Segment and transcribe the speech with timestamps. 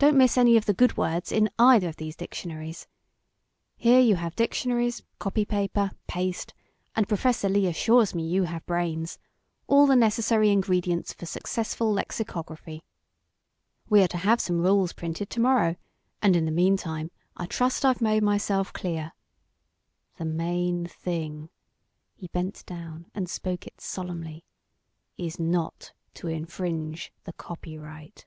[0.00, 2.86] Don't miss any of the good words in either of these dictionaries.
[3.76, 6.54] Here you have dictionaries, copy paper, paste,
[6.96, 9.18] and Professor Lee assures me you have brains
[9.66, 12.82] all the necessary ingredients for successful lexicography.
[13.90, 15.76] We are to have some rules printed to morrow,
[16.22, 19.12] and in the meantime I trust I've made myself clear.
[20.16, 21.50] The main thing"
[22.14, 24.46] he bent down and spoke it solemnly
[25.18, 28.24] "is not to infringe the copyright."